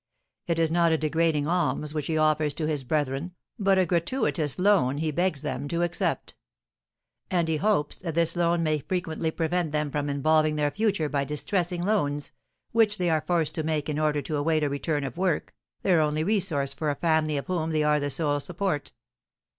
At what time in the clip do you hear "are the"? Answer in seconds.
17.83-18.09